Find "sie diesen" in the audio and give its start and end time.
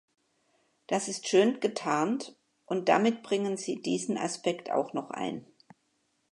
3.55-4.17